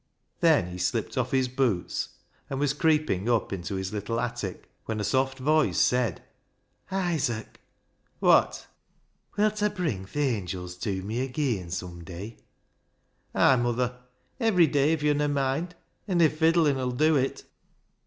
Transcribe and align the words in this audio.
Then 0.39 0.71
he 0.71 0.79
slipped 0.79 1.15
off 1.15 1.29
his 1.29 1.47
boots, 1.47 2.09
and 2.49 2.59
was 2.59 2.73
creeping 2.73 3.29
up 3.29 3.53
into 3.53 3.75
his 3.75 3.93
little 3.93 4.19
attic, 4.19 4.67
when 4.85 4.99
a 4.99 5.03
soft 5.03 5.37
voice 5.37 5.77
said," 5.77 6.23
Isaac!" 7.11 7.61
"Wot?" 8.19 8.65
ISAAC'S 9.37 9.37
ANGEL 9.37 9.57
269" 9.69 9.77
Wilta 9.77 9.77
bring 9.77 10.05
th' 10.05 10.41
angils 10.47 10.79
tew 10.81 11.03
me 11.03 11.29
ageean 11.29 11.71
some 11.71 12.03
day?"" 12.03 12.37
Ay, 13.35 13.55
muther; 13.57 13.99
ivery 14.39 14.65
day 14.65 14.91
if 14.91 15.03
yo'n 15.03 15.21
a 15.21 15.27
moind 15.27 15.75
an' 16.07 16.19
if 16.19 16.39
fiddlin' 16.39 16.77
'ull 16.79 16.89
dew 16.93 17.15
it." 17.15 17.43